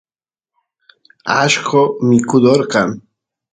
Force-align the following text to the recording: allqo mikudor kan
allqo 1.39 1.81
mikudor 2.07 2.59
kan 2.71 2.89